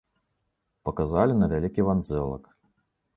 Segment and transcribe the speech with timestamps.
[0.87, 2.43] Паказалі на вялікі вандзэлак.